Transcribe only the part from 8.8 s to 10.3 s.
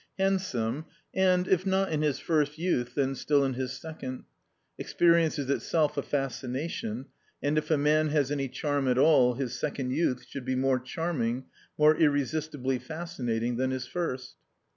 at all his second youth